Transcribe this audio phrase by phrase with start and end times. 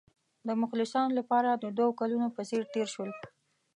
[0.47, 3.11] د مخلصانو لپاره د دوو کلونو په څېر تېر شول.